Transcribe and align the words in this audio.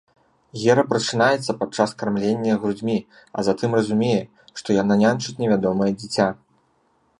Гера 0.59 0.83
прачынаецца 0.93 1.55
падчас 1.59 1.89
кармлення 1.99 2.53
грудзьмі, 2.63 2.97
а 3.37 3.47
затым 3.49 3.77
разумее, 3.81 4.19
што 4.63 4.69
яна 4.81 5.01
няньчыць 5.05 5.39
невядомае 5.45 5.91
дзіця. 6.01 6.27